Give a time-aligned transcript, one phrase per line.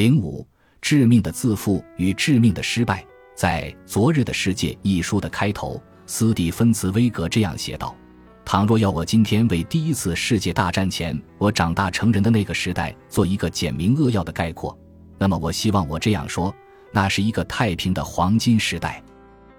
[0.00, 0.46] 零五，
[0.80, 3.04] 致命的自负与致命的失败。
[3.36, 7.94] 在《昨日的世界》一书的开头，斯蒂芬茨威格这样写道
[8.42, 14.74] ：“倘若要我今天为第一次世界大战前我长大成人的那个时代做一个简明扼要的概括，
[15.18, 16.50] 那么我希望我这样说：
[16.94, 19.04] 那是一个太平的黄金时代。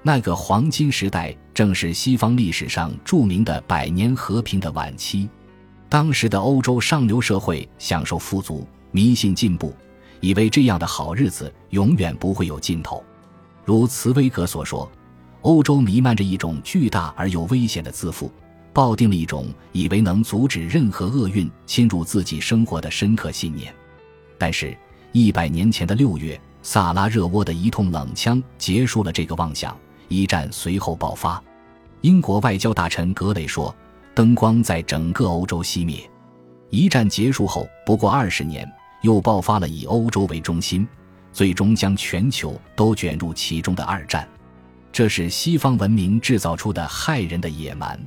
[0.02, 5.30] 那个黄金时代正是西方历史上著名的百年和平的晚期。
[5.88, 9.72] 当时的欧洲上流社会享受富足，迷信进步，
[10.22, 13.04] 以为这样的好日子永远不会有尽头。”
[13.66, 14.90] 如茨威格所说，
[15.42, 18.32] 欧洲弥漫着一种巨大而又危险的自负，
[18.72, 23.74] 抱定了一种以为能阻止任何厄运侵入自己生活的深刻信念。
[24.38, 24.76] 但是，
[25.12, 29.78] 一百年前的六月，萨拉热窝的一通冷枪结束了这个妄想。
[30.08, 31.42] 一战随后爆发。
[32.02, 33.74] 英国外交大臣格雷说
[34.14, 36.10] ：“灯光在整个欧洲熄灭。”
[36.70, 38.70] 一战结束后不过二十年，
[39.02, 40.88] 又爆发了以欧洲为中心。
[41.34, 44.28] 最终将全球都卷入其中的二战，
[44.92, 47.98] 这是西方文明制造出的害人的野蛮。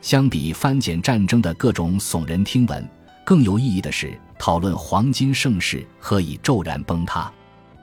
[0.00, 2.88] 相比翻检战争的各种耸人听闻，
[3.22, 7.30] 更有意义的是讨论黄金盛世何以骤然崩塌。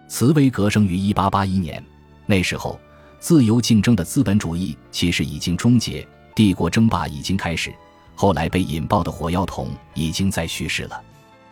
[0.08, 1.84] 茨威格生于1881年，
[2.26, 2.80] 那时候
[3.20, 7.72] 自由竞争的资本主义其实已经终结，帝国争霸已经开始。
[8.16, 11.00] 后来被引爆的火药桶已经在蓄势了。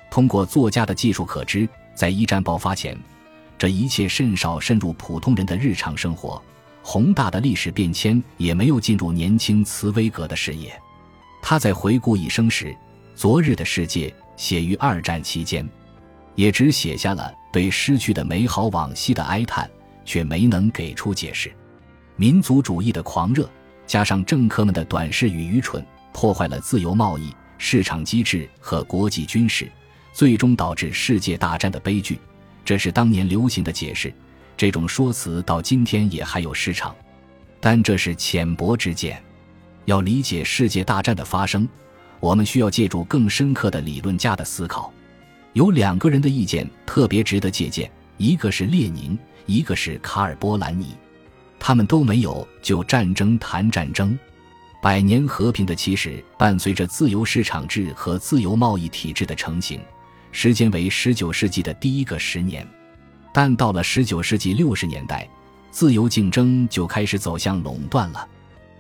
[0.10, 2.98] 通过作家的技术可知，在一战爆发前。
[3.58, 6.42] 这一切甚少渗入普通人的日常生活，
[6.82, 10.72] 宏大的历史变迁也没有进入年轻茨威格的视野。
[11.42, 12.66] 他在回顾一生时，
[13.16, 15.68] 《昨日的世界》写于二战期间，
[16.36, 19.70] 也只写下了对失去的美好往昔的哀叹，
[20.06, 21.52] 却没能给出解释。
[22.16, 23.50] 民族主义的狂热，
[23.86, 29.70] 加上政客们的短视与愚蠢，破坏了自由贸易、市场机制和国际军事，
[30.20, 32.20] 最终导致世界大战的悲剧。
[32.66, 34.14] 这是当年流行的解释，
[34.58, 36.94] 这种说辞到今天也还有市场，
[37.62, 39.24] 但这是浅薄之见。
[39.86, 41.66] 要理解世界大战的发生，
[42.20, 44.92] 我们需要借助更深刻的理论家的思考。
[45.54, 50.88] 有两个人的意见特别值得借鉴，一个是列宁，一个是卡尔波兰尼。
[51.58, 54.20] 他们都没有就战争谈战争。
[54.82, 59.80] 百年和平的起始伴随着自由市场制和自由贸易体制的成型。
[60.32, 62.68] 时间为十九世纪的第一个十年，
[63.34, 65.28] 但到了十九世纪六十年代，
[65.72, 68.28] 自由竞争就开始走向垄断了。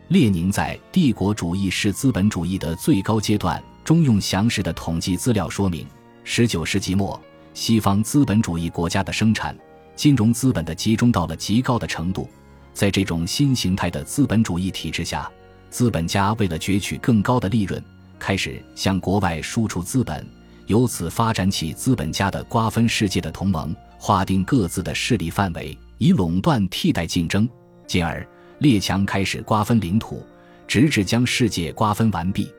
[0.09, 5.85] 列宁在《帝国主义是资本主义的最高阶段》中用详实的统计资料说明，
[6.23, 7.19] 十九世纪末，
[7.53, 9.55] 西方资本主义国家的生产、
[9.95, 12.29] 金融资本的集中到了极高的程度。
[12.73, 15.29] 在这种新形态的资本主义体制下，
[15.69, 17.83] 资本家为了攫取更高的利润，
[18.17, 20.25] 开始向国外输出资本。
[20.69, 27.49] 由此发展起资本家的瓜分世界的同盟，划定各自的势力范围，以垄断替代竞争，
[27.87, 28.25] 进而
[28.59, 30.23] 列强开始瓜分领土，
[30.67, 32.53] 直至将世界瓜分完毕。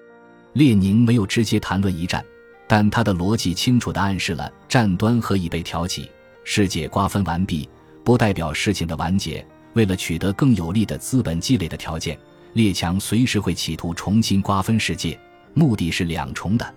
[0.55, 2.25] 列宁没有直接谈论一战，
[2.67, 6.11] 但他的逻辑清楚地暗示了战端何以被挑起。
[6.43, 7.69] 世界瓜分完毕，
[8.03, 9.47] 不代表事情的完结。
[9.75, 12.19] 为了取得更有利的资本积累的条件，
[12.55, 15.17] 列强随时会企图重新瓜分世界，
[15.55, 16.75] 目的是两重的。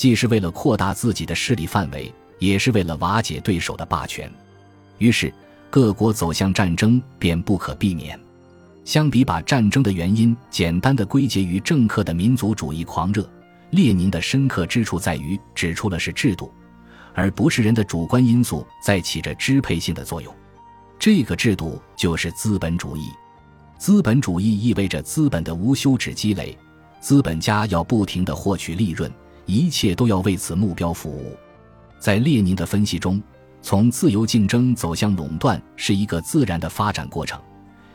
[0.00, 4.32] 既是为了扩大自己的势力范围，也是为了瓦解对手的霸权，
[4.96, 5.30] 于是
[5.68, 8.18] 各国走向战争便不可避免。
[8.82, 13.28] 相比把战争的原因简单的归结于政客的民族主义狂热，
[13.72, 16.50] 列宁的深刻之处在于指出了是制度，
[17.12, 20.34] 而不是人的主观因素在起着支配性的作用。
[20.98, 23.10] 这个制度就是资本主义。
[23.76, 26.56] 资本主义意味着资本的无休止积累，
[27.02, 29.12] 资本家要不停地获取利润。
[29.46, 31.36] 一切都要为此目标服务。
[31.98, 33.22] 在列宁的分析中，
[33.60, 37.40] 从自由竞争走向垄断是一个自然的发展过程，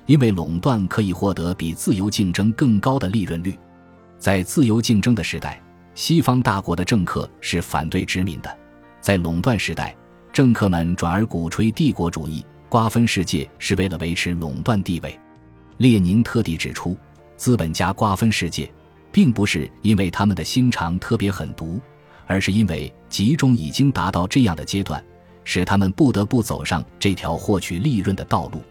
[0.06, 3.58] 因为垄断可以获得比自由竞争更高的利润率。
[4.20, 5.62] 在自由竞争的时代，
[5.96, 8.50] 西方大国的政客是反对殖民的；
[9.02, 9.96] 在垄断时代，
[10.32, 15.20] 政客们转而鼓吹帝国主义，瓜分世界是为了维持垄断地位。
[15.78, 16.96] 列宁特地指出，
[17.38, 18.72] 资本家瓜分世界。
[19.16, 21.80] 并不是因为他们的心肠特别狠毒，
[22.28, 25.02] 而是因为集中已经达到这样的阶段，
[25.46, 28.62] 使他们不得不走上这条获取利润的道路。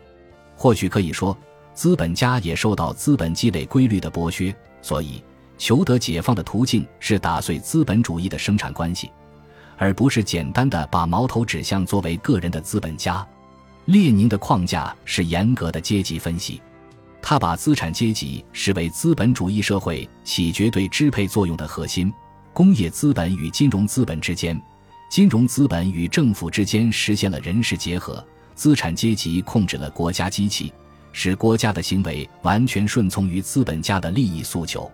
[0.54, 1.34] 或许可以说，
[1.72, 5.24] 资本家也受到资本积累规律的剥削，所以
[5.56, 9.10] 求得解放的途径是打碎资本主义的生产关系，
[9.78, 13.26] 而不是简单的把矛头指向作为个人的资本家。
[13.86, 16.60] 列宁的框架是严格的阶级分析。
[17.26, 22.12] 他把资产阶级视为资本主义社会起绝对支配作用的核心，
[22.52, 24.60] 工业资本与金融资本之间，
[25.08, 28.22] 金融资本与政府之间实现了人事结合，
[28.54, 30.70] 资产阶级控制了国家机器，
[31.12, 34.92] 使国家的行为完全顺从于资本家的利益诉求。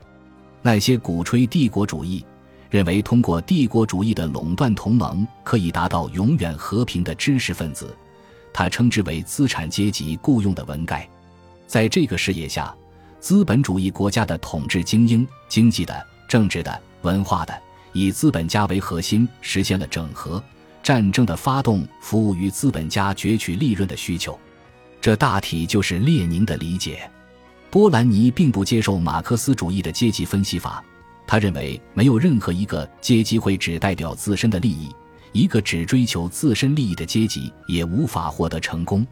[0.63, 2.25] 那些鼓吹帝国主义。
[2.71, 7.93] 认为通过帝国主义的垄断同盟可以达到永远和平的知识分子，
[8.53, 11.11] 他称之为资产阶级雇佣的文盖。
[11.71, 12.75] 在这个视野下，
[13.21, 17.57] 资本主义国家的统治精英，经济的、政治的、文化的，
[17.93, 20.43] 以资本家为核心，实现了整合。
[20.83, 24.37] 战争的发动服务于资本家攫取利润的需求，
[25.01, 27.09] 这大体就是列宁的理解。
[27.71, 30.83] 波兰尼并不接受马克思主义的阶级分析法。
[31.25, 34.93] 他认为，没有任何一个阶级会只代表自身的利益，
[35.31, 39.07] 一个只追求自身利益的阶级也无法获得成功。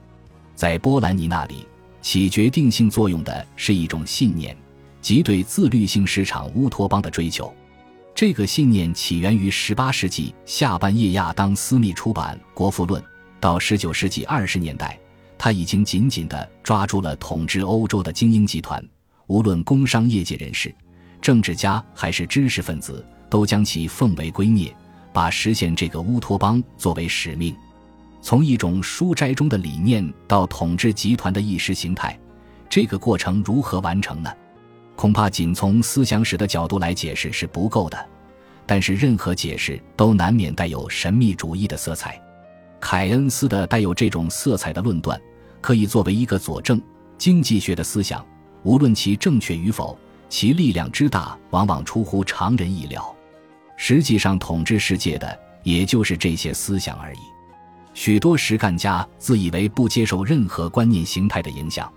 [0.56, 1.64] 在波兰尼那里，
[2.08, 4.56] 起决定性作用的是一种信念，
[5.02, 7.54] 即对自律性市场乌托邦的追求。
[8.14, 13.02] 这个信念起源于18世纪下半叶亚当·斯密出版《国富论》，
[13.38, 14.98] 到19世纪20年代，
[15.36, 18.82] 他已经紧紧地抓住了统治欧洲的精英集团，
[19.26, 20.74] 无论工商业界人士。
[21.20, 24.72] 政治家还是知识分子，都将其奉为圭臬，
[25.12, 27.54] 把实现这个乌托邦作为使命。
[28.20, 32.18] 从一种书斋中的理念到统治集团的意识形态，
[32.68, 34.30] 这个过程如何完成呢？
[34.96, 38.08] 恐怕仅从思想史的角度来解释是不够的。
[38.66, 42.20] 但是任何解释都难免带有神秘主义的色彩。
[42.80, 45.18] 凯恩斯的带有这种色彩的论断，
[45.60, 46.78] 可以作为一个佐证：
[47.16, 48.22] 经济学的思想，
[48.64, 49.98] 无论其正确与否。
[50.28, 53.16] 其力量之大，往往出乎常人意料。
[53.78, 57.18] 实际上，统治世界的也就是这些思想而已。
[58.00, 61.92] 许多实干家自以为不接受任何观念形态的影响，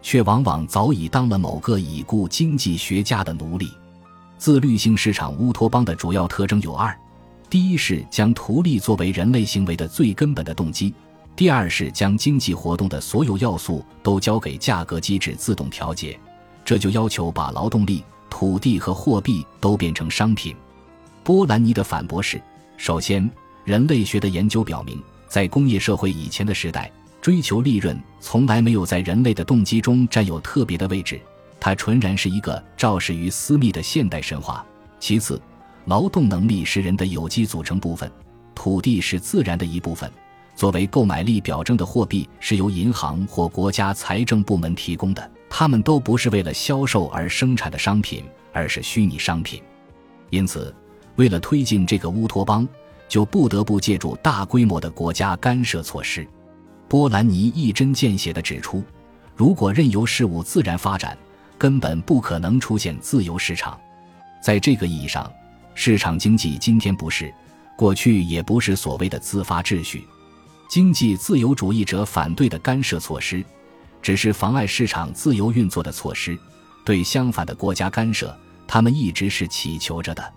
[0.00, 3.68] 却往往早已当了某个已故经济学家的奴隶。
[4.38, 6.96] 自律性市场乌托邦的主要特征有二：
[7.50, 10.92] 第一是将图利作为人类行为的最根本的动机；
[11.34, 16.16] 第二是将经济活动的所有要素都交给价格机制自动调节。
[16.64, 20.54] 这就要求把劳动力、土地和货币都变成商品。
[21.24, 22.40] 波兰尼的反驳是：
[22.76, 23.28] 首先，
[23.64, 26.92] 人类学的研究表明，在工业社会以前的时代，
[27.22, 31.18] 追求利润从来没有在人类的动机中占有特别的位置，
[31.58, 34.62] 它纯然是一个肇始于私密的现代神话。
[35.00, 35.40] 其次，
[35.86, 38.12] 劳动能力是人的有机组成部分，
[38.54, 40.12] 土地是自然的一部分，
[40.54, 45.30] 作为购买力表征的货币是由银行或国家财政部门提供的。
[45.48, 49.62] 它们都不是为了销售而生产的商品，而是虚拟商品。
[50.28, 50.74] 因此，
[51.16, 52.68] 为了推进这个乌托邦，
[53.12, 56.26] 就不得不借助大规模的国家干涉措施。
[56.88, 58.82] 波兰尼一针见血地指出，
[59.36, 61.14] 如果任由事物自然发展，
[61.58, 63.78] 根本不可能出现自由市场。
[64.42, 65.30] 在这个意义上，
[65.74, 67.30] 市场经济今天不是，
[67.76, 70.06] 过去也不是所谓的自发秩序。
[70.66, 73.44] 经济自由主义者反对的干涉措施。
[74.00, 76.34] 只是妨碍市场自由运作的措施，
[76.82, 78.34] 对相反的国家干涉，
[78.66, 80.32] 他们一直是祈求着的。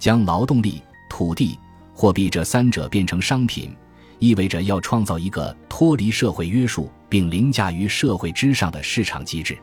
[0.00, 1.56] 将劳动力、土地、
[2.00, 3.74] 货币这三者变成商品，
[4.20, 9.58] 意味着要创造一个脱离社会约束并凌驾于社会之上的市场机制。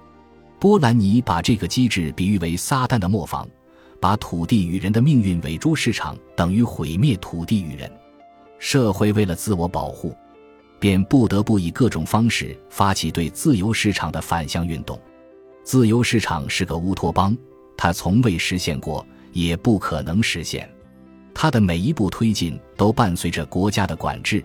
[0.60, 3.48] 波兰尼把这个机制比喻为撒旦的磨坊，
[4.02, 7.90] 把土地与人的命运委诸市场，等于毁灭土地与人。
[8.60, 10.14] 社会为了自我保护。
[10.78, 15.00] 便不得不以各种方式发起对自由市场的反向运动。
[15.64, 17.36] 自由市场是个乌托邦，
[17.78, 20.70] 它从未实现过，也不可能实现。
[21.36, 24.44] 它的每一步推进都伴随着国家的管制，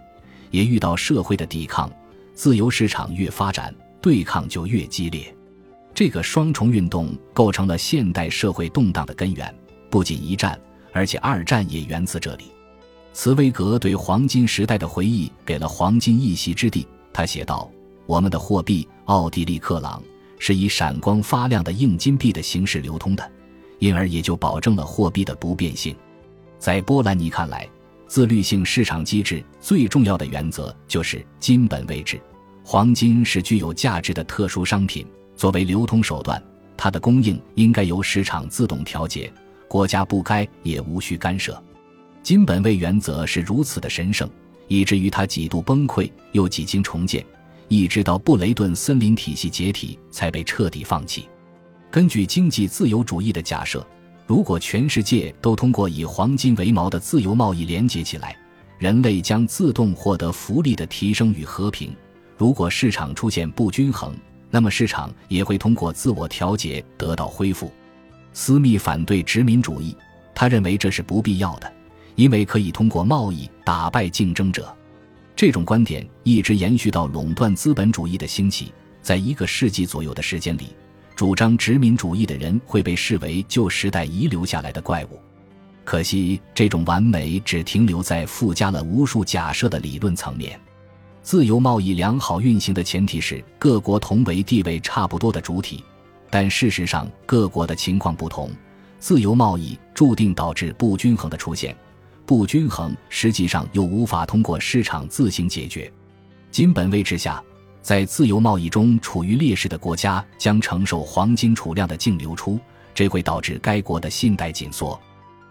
[0.51, 1.91] 也遇到社会的抵抗。
[2.35, 5.33] 自由市场越发展，对抗就越激烈。
[5.95, 9.55] 这个双重运动构成了现代社会动荡的根源。
[9.89, 10.59] 不仅一战，
[10.93, 12.47] 而且二战也源自这里。
[13.13, 16.87] 茨威格对黄金时代的回忆给了黄金一席之地。
[17.13, 17.71] 他写道
[18.07, 20.03] ：“我们的货币奥地利克朗
[20.39, 23.31] 是以闪光发亮的硬金币的形式流通的，
[23.79, 25.95] 因而也就保证了货币的不变性。”
[26.61, 27.67] 在波兰尼看来，
[28.07, 32.21] 自律性市场机制最重要的原则就是金本位制。
[32.63, 36.41] 黄金是具有价值的特殊商品，作为流通手段，
[36.77, 39.33] 它的供应应该由市场自动调节，
[39.67, 41.61] 国家不该也无需干涉。
[42.23, 44.29] 金本位原则是如此的神圣，
[44.69, 47.25] 以至于它几度崩溃，又几经重建，
[47.69, 51.27] 一直到布雷顿森林体系解体才被彻底放弃。
[51.91, 53.85] 根据经济自由主义的假设，
[54.31, 58.37] 如果全世界都通过以黄金为锚的自由贸易连接起来，
[58.79, 61.93] 人类将自动获得福利的提升与和平。
[62.37, 64.17] 如果市场出现不均衡，
[64.49, 67.73] 那么市场也会通过自我调节得到恢复。
[68.33, 69.97] 斯密反对殖民主义，
[70.33, 71.73] 他认为这是不必要的。
[72.15, 74.73] 因为可以通过贸易打败竞争者。
[75.35, 78.73] 这种观点一直延续到垄断资本主义的兴起。
[79.03, 80.69] 在一个世纪左右的时间里，
[81.21, 85.21] 主张殖民主义的人会被视为旧时代遗留下来的怪物。
[85.85, 90.59] 可惜，这种完美只停留在附加了无数假设的理论层面。
[91.21, 95.85] 自由贸易良好运行的前提是各国同为地位差不多的主体，
[96.31, 98.51] 但事实上各国的情况不同，
[98.99, 101.77] 自由贸易注定导致不均衡的出现。
[102.25, 105.93] 不均衡实际上又无法通过市场自行解决。
[106.51, 107.45] 金本位制下，
[107.83, 112.59] 在自由贸易中处于劣势的国家将承受黄金储量的净流出，
[112.95, 115.01] 这会导致该国的信贷紧缩。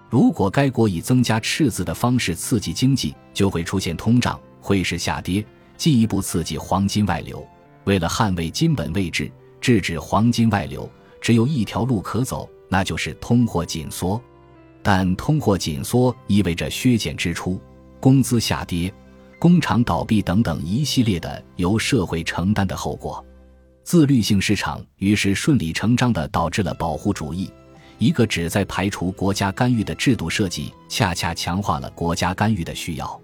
[0.09, 5.45] 如果该国以增加赤字的方式刺激经济，就会出现通胀、汇市下跌，
[5.77, 7.45] 进一步刺激黄金外流。
[7.85, 9.31] 为了捍卫金本位制，
[9.61, 10.89] 制止黄金外流，
[11.21, 14.21] 只有一条路可走，那就是通货紧缩。
[14.81, 17.59] 但通货紧缩意味着削减支出、
[17.99, 18.91] 工资下跌、
[19.39, 23.25] 工厂倒闭等等一系列的由社会承担的后果。
[23.85, 27.49] 自律性市场于是顺理成章地导致了保护主义，
[27.97, 33.19] 一个旨在排除国家干预的制度设计，恰恰强化了国家干预的需要。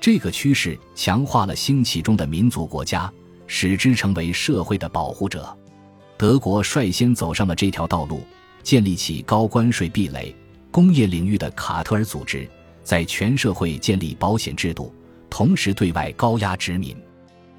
[0.00, 3.12] 这个趋势强化了兴起中的民族国家，
[3.48, 5.54] 使之成为社会的保护者。
[6.16, 8.22] 德国率先走上了这条道路，
[8.62, 10.32] 建立起高关税壁垒。
[10.70, 12.48] 工业领域的卡特尔组织
[12.84, 14.92] 在全社会建立保险制度，
[15.30, 16.96] 同时对外高压殖民。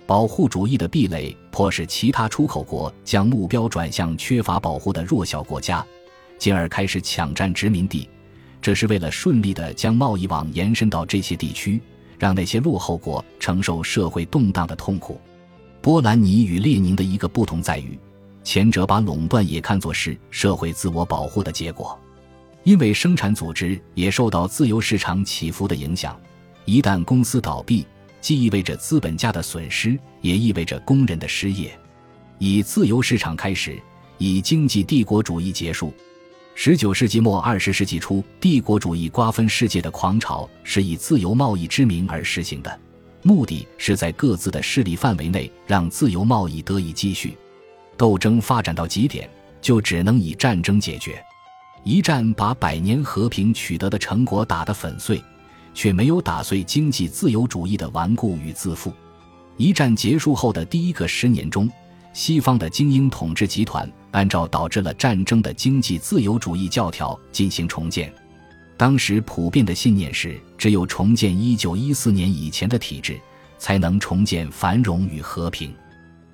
[0.05, 5.85] 保护主义的壁垒迫使其他出口国将目标转向缺乏保护的弱小国家，
[6.37, 8.09] 进而开始抢占殖民地。
[8.61, 11.79] 这是为了顺利地将贸易网延伸到这些地区，
[12.17, 15.21] 让那些落后国承受社会动荡的痛苦。
[15.79, 17.97] 波兰尼与列宁的一个不同在于，
[18.43, 21.97] 前者把垄断也看作是社会自我保护的结果。
[22.63, 26.19] 因为生产组织也受到自由市场起伏的影响，
[26.69, 27.83] 一旦公司倒闭，
[28.21, 31.75] 既意味着资本家的损失，也意味着工人的失业。
[32.37, 33.81] 以自由市场开始，
[34.19, 35.91] 以经济帝国主义结束。
[36.53, 42.79] 十九世纪末二十世纪初，帝国主义瓜分世界的狂潮是以自由贸易之名而实行的，
[43.23, 47.35] 目的是在各自的势力范围内让自由贸易得以继续。
[47.97, 49.27] 斗争发展到极点，
[49.59, 51.19] 就只能以战争解决。
[51.83, 55.19] 一战把百年和平取得的成果打得粉碎，
[55.79, 58.91] 却没有打碎经济自由主义的顽固与自负。
[59.55, 61.71] 一战结束后的第一个十年中，
[62.11, 68.13] 西方的精英统治集团按照导致了战争的经济自由主义教条进行重建。
[68.75, 73.17] 当时普遍的信念是，只有重建1914年以前的体制，
[73.57, 75.73] 才能重建繁荣与和平。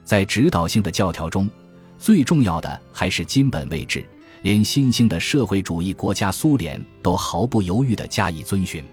[0.03, 1.47] 在指导性的教条中，
[1.99, 4.03] 最重要的还是金本位制。
[4.41, 8.83] 连新兴的社会主义国家苏联都毫不犹豫地加以遵循。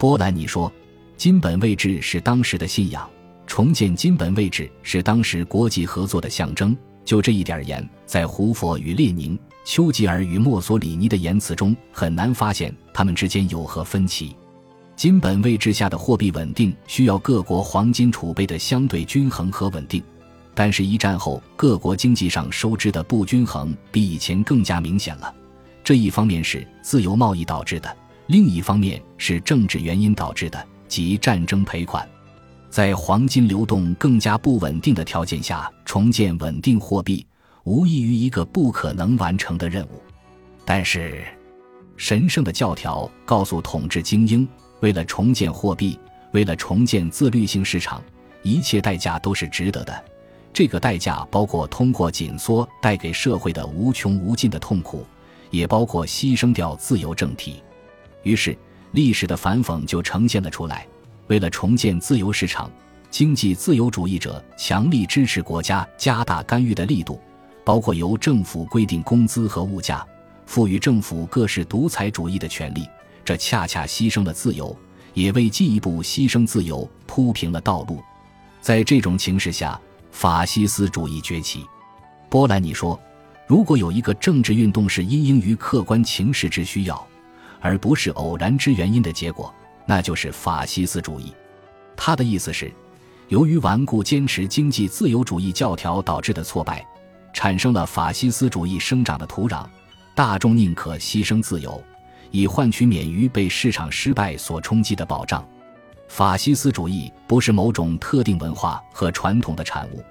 [0.00, 0.72] 波兰尼说
[1.18, 3.06] ：“金本位制是当时的信仰，
[3.46, 14.34] 重建金本位制是当时国际合作的象征。”就这一点而言，在胡佛与列宁、丘吉尔与墨索里尼的言辞中，很难发现他们之间有何分歧。
[14.96, 20.02] 金本位制下的货币稳定需要各国黄金储备的相对均衡和稳定。
[20.54, 25.34] 但是，一战后各国经济上收支的不均衡比以前更加明显了。
[25.84, 27.94] 这一方面是自由贸易导致的，
[28.30, 32.08] 另一方面是政治原因导致的，即战争赔款。
[32.70, 37.26] 在黄金流动更加不稳定的条件下，重建稳定货币
[37.64, 40.00] 无异于一个不可能完成的任务。
[40.64, 41.24] 但是，
[41.96, 45.98] 神圣的教条告诉统治精英，为了重建货币，
[46.30, 48.00] 为了重建自律性市场，
[48.44, 50.04] 一切代价都是值得的。
[50.52, 55.04] 这个代价包括通过紧缩带给社会的无穷无尽的痛苦，
[55.50, 57.60] 也包括牺牲掉自由政体。
[58.22, 58.56] 于是，
[58.92, 60.86] 历史的反讽就呈现了出来。
[61.28, 62.70] 为了重建自由市场，
[63.10, 67.20] 经济自由主义者强力支持国家加大干预的力度，
[67.64, 70.04] 包括由政府规定工资和物价，
[70.46, 72.86] 赋予政府各式独裁主义的权利。
[73.24, 74.76] 这恰恰牺牲了自由，
[75.14, 78.02] 也为进一步牺牲自由铺平了道路。
[78.60, 81.64] 在这种情势下，法西斯主义崛起，
[82.28, 82.98] 波兰尼说
[83.46, 87.06] ：“如果有一个政治运动是因应于客观情势之需要，
[87.60, 89.54] 而不是偶然之原因的结果，
[89.86, 91.32] 那就是法西斯主义。”
[91.96, 92.72] 他的意思是，
[93.28, 96.84] 由于顽固坚持经济自由主义教条导致的挫败，
[97.32, 99.66] 产生了法西斯主义生长的土壤。
[100.14, 101.82] 大众宁可牺牲自由，
[102.30, 105.46] 以换取免于被市场失败所冲击的保障。
[106.08, 110.02] 法西斯主义不是某种特定文化和传统的产物，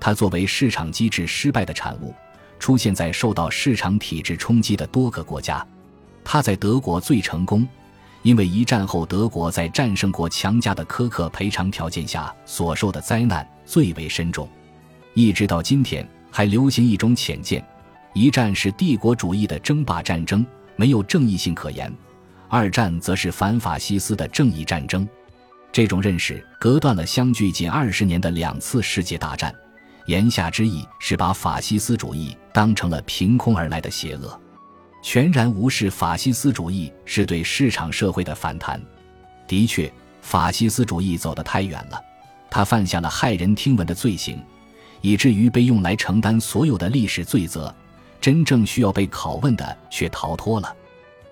[0.00, 2.12] 它作为市场机制失败的产物，
[2.58, 5.64] 出现在受到市场体制冲击的多个国家。
[6.24, 7.66] 他在德国最成功，
[8.22, 14.48] 因为一战后德国在战胜国强加的苛刻赔偿条件下所受的灾难最为深重。
[15.12, 17.64] 一直到今天，还流行一种浅见：
[18.14, 21.88] 一战是帝国主义的争霸战争，没有正义性可言；
[22.48, 25.06] 二战则是反法西斯的正义战争。
[25.70, 29.54] 这种认识隔断了相距近二十年的两次世界大战，
[30.06, 34.40] 言下之意是把法西斯主义当成了凭空而来的邪恶，
[35.04, 38.80] 全然无视法西斯主义是对市场社会的反弹。
[39.46, 39.92] 的确，
[40.22, 42.02] 法西斯主义走得太远了，
[42.50, 44.42] 他犯下了骇人听闻的罪行，
[45.02, 47.72] 以至于被用来承担所有的历史罪责，
[48.18, 50.74] 真正需要被拷问的却逃脱了。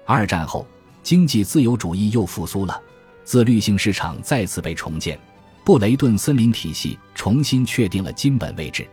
[0.05, 0.67] 二战后，
[1.03, 2.79] 经济自由主义又复苏了。
[3.25, 5.19] 自律性市场再次被重建，
[5.65, 8.87] 布雷顿森林体系重新确定了金本位置，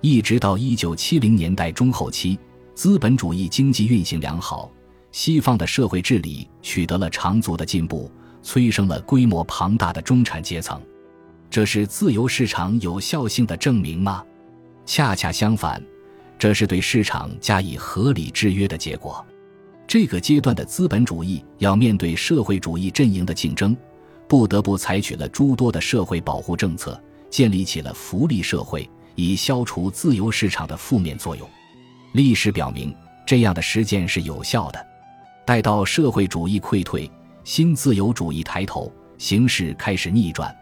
[0.00, 2.38] 一直到一九七零年代中后期，
[2.74, 4.70] 资本主义经济运行良好，
[5.10, 8.10] 西方的社会治理取得了长足的进步，
[8.42, 10.80] 催生了规模庞大的中产阶层。
[11.50, 14.24] 这是自由市场有效性的证明吗？
[14.86, 15.82] 恰恰相反，
[16.38, 19.24] 这是对市场加以合理制约的结果。
[19.86, 23.76] 这个阶段的资本主义要面对社会主义阵营的竞争，
[24.26, 26.98] 不得不采取了诸多的社会保护政策，
[27.28, 31.46] 建立起了福利社会，以消除自由市场的负面作用。
[32.12, 32.94] 历史表明，
[33.26, 34.86] 这样的实践是有效的。
[35.44, 37.10] 待到社会主义溃退，
[37.42, 40.54] 新自由主义抬头，形势开始逆转。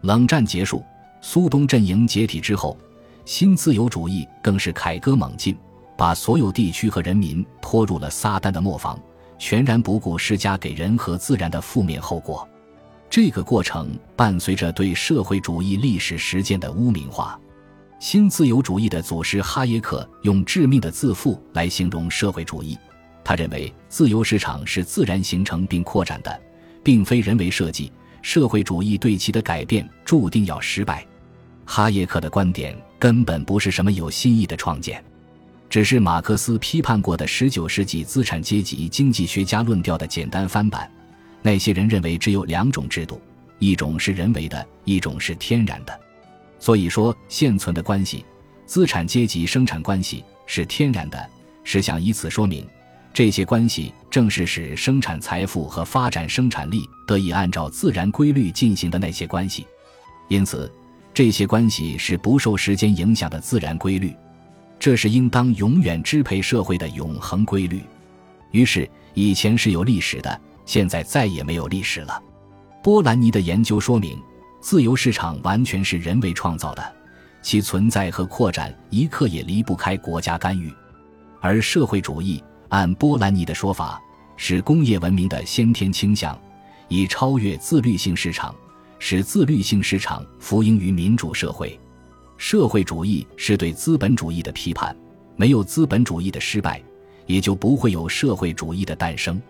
[0.00, 0.84] 冷战结束，
[1.20, 2.76] 苏东阵营解体之后，
[3.24, 5.56] 新自由主义更是凯歌猛进。
[5.98, 8.98] 把所有地区和人民拖入了撒旦的磨坊，
[9.38, 12.46] 全然不顾施加给人和自然的负面后果。
[13.08, 17.40] 这个过程伴随着对社会主义历史实践的污名化。
[17.98, 22.76] 新自由主义的祖师哈耶克用“致命的自负”来形容社会主义。
[23.24, 26.40] 他认为，自由市场是自然形成并扩展的，
[26.84, 27.90] 并非人为设计。
[28.20, 31.06] 社会主义对其的改变注定要失败。
[31.64, 35.02] 哈耶克的观点根本不是什么有新意的创建。
[35.70, 40.88] 只是马克思批判过的19世纪资产阶级经济学家论调的简单翻版。
[41.40, 43.20] 那些人认为只有两种制度，
[43.58, 46.00] 一种是人为的，一种是天然的。
[46.58, 48.24] 所以说，现存的关系，
[48.64, 51.30] 资产阶级生产关系是天然的，
[51.64, 52.66] 是想以此说明
[53.12, 59.66] 这些关系正是使生产财富和发展生产力得以按照自然规律进行的那些关系。
[60.28, 60.70] 因此，
[61.14, 64.14] 这些关系是不受时间影响的自然规律。
[64.78, 67.80] 这是应当永远支配社会的永恒规律。
[68.50, 72.22] 于是，以前是有历史的，现在再也没有历史了。
[72.82, 74.20] 波兰尼的研究说明，
[74.66, 76.96] 自由市场完全是人为创造的，
[77.40, 80.74] 其存在和扩展一刻也离不开国家干预。
[81.40, 84.02] 而社会主义，按波兰尼的说法，
[84.36, 86.36] 是工业文明的先天倾向，
[86.88, 88.52] 以超越自律性市场，
[88.98, 91.78] 使自律性市场服膺于民主社会。
[92.36, 94.96] 社会主义是对资本主义的批判，
[95.36, 96.82] 没有资本主义的失败，
[97.26, 99.40] 也就不会有社会主义的诞生。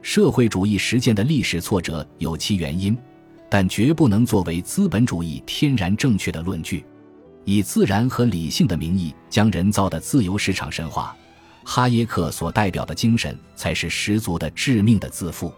[0.00, 2.96] 社会主义实践的历史挫折有其原因，
[3.54, 6.84] 但绝不能作为资本主义天然正确的论据。
[7.44, 11.16] 以自然和理性的名义将人造的自由市场神话，
[11.62, 15.54] 哈耶克所代表的精神才是十足的致命的自负。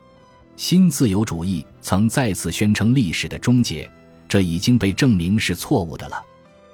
[0.57, 3.91] 新自由主义曾再次宣称历史的终结，
[4.29, 6.23] 这已经被证明是错误的了。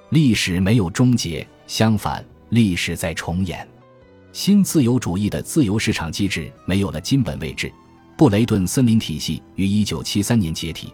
[0.09, 3.65] 历史没有终结，相反，历史在重演。
[4.33, 7.73] 新自由主义的自由市场机制没有了金本位制，
[8.19, 10.93] 布雷顿森林体系于一九七三年解体，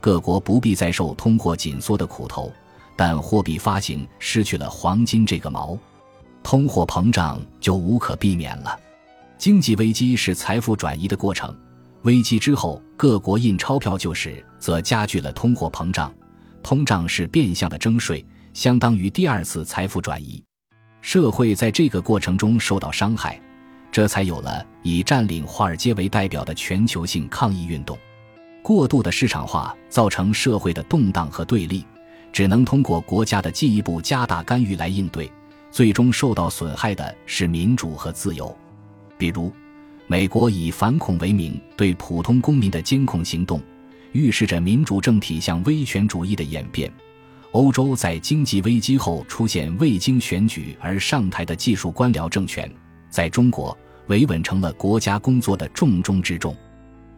[0.00, 2.52] 各国不必再受通货紧缩的苦头，
[2.94, 5.78] 但货币发行失去了黄金这个锚，
[6.42, 8.78] 通货膨胀就无可避免了。
[9.38, 11.54] 经济危机是财富转移的过程，
[12.02, 16.12] 危机之后各国印钞票救市，则加剧了通货膨胀。
[16.62, 18.24] 通胀是变相的征税。
[18.54, 20.42] 相当于第二次财富转移，
[21.02, 23.38] 社会在这个过程中受到伤害，
[23.92, 27.98] 这才有了以占领华尔街为代表的全球性抗议运动。
[28.66, 31.86] 过度的市场化造成社会的动荡和对立，
[32.32, 35.30] 只能通过国家的进一步加大干预来应对。
[35.70, 38.52] 最终受到损害的是民主和自由。
[39.16, 39.52] 比如，
[40.08, 43.62] 美国以反恐为名对普通公民的监控行动，
[44.10, 46.92] 预示着民主政体向威权主义的演变。
[47.52, 52.68] 欧洲在经济危机后出现未经选举而上台的技术官僚政权，
[53.10, 56.52] 在中国维稳成了国家工作的重中之重。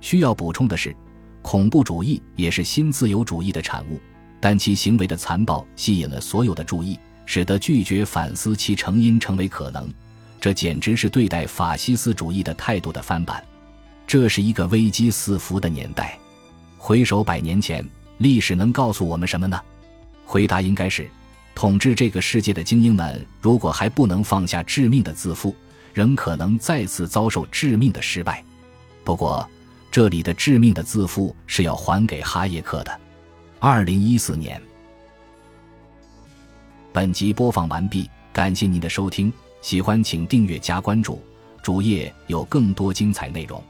[0.02, 0.94] 需要补充的是，
[1.42, 4.00] 恐怖主义也是新自由主义的产物，
[4.40, 9.88] 但其行为的残暴吸引了所有的注意，使得拒绝反思其成因成为可能。
[10.40, 13.42] 这简直是对待法西斯主义的态度的翻版。
[14.06, 16.18] 这是一个危机四伏的年代。
[16.76, 17.84] 回首百年前，
[18.18, 19.60] 历史能告诉我们什么呢？
[20.24, 21.08] 回答应该是：
[21.54, 25.54] 统治这个世界的精英们，如果还不能放下致命的自负，
[25.92, 28.44] 仍可能再次遭受致命的失败。
[29.02, 29.48] 不过，
[29.90, 33.00] 这里的致命的自负是要还给哈耶克的。
[33.58, 34.60] 二零一四年，
[36.92, 41.20] 本集播放完毕，感谢您的收听，喜欢请订阅加关注，
[41.62, 43.62] 主页有更多精彩内容。